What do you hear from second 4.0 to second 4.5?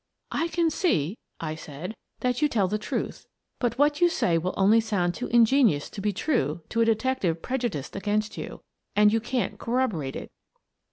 you say